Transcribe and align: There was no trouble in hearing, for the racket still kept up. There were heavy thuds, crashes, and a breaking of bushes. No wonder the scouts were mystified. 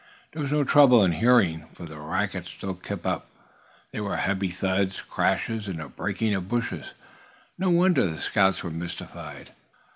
There 0.31 0.41
was 0.41 0.51
no 0.51 0.63
trouble 0.63 1.03
in 1.03 1.11
hearing, 1.11 1.67
for 1.75 1.85
the 1.85 1.99
racket 1.99 2.47
still 2.47 2.73
kept 2.73 3.05
up. 3.05 3.27
There 3.91 4.03
were 4.03 4.17
heavy 4.17 4.49
thuds, 4.49 4.99
crashes, 4.99 5.67
and 5.67 5.79
a 5.79 5.89
breaking 5.89 6.33
of 6.33 6.49
bushes. 6.49 6.95
No 7.59 7.69
wonder 7.69 8.09
the 8.09 8.17
scouts 8.19 8.63
were 8.63 8.71
mystified. 8.71 9.51